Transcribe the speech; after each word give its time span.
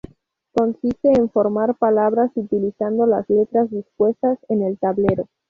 Consiste 0.55 1.09
en 1.13 1.29
formar 1.29 1.75
palabras 1.77 2.31
utilizando 2.33 3.05
las 3.05 3.29
letras 3.29 3.69
dispuestas 3.69 4.39
en 4.49 4.63
el 4.63 4.79
tablero. 4.79 5.27